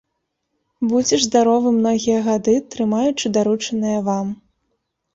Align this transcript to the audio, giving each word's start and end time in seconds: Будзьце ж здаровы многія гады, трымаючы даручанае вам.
Будзьце 0.91 1.19
ж 1.19 1.19
здаровы 1.25 1.69
многія 1.79 2.19
гады, 2.31 2.57
трымаючы 2.75 3.25
даручанае 3.39 3.97
вам. 4.13 4.27